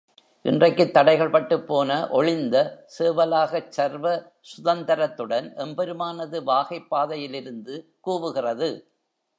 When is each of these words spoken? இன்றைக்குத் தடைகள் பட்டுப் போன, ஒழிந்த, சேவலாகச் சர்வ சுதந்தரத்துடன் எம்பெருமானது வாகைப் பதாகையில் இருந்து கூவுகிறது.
இன்றைக்குத் 0.45 0.93
தடைகள் 0.93 1.29
பட்டுப் 1.29 1.67
போன, 1.67 2.07
ஒழிந்த, 2.11 2.55
சேவலாகச் 2.99 3.67
சர்வ 3.67 4.05
சுதந்தரத்துடன் 4.51 5.55
எம்பெருமானது 5.55 6.43
வாகைப் 6.43 6.87
பதாகையில் 6.91 7.33
இருந்து 7.33 7.75
கூவுகிறது. 8.07 8.71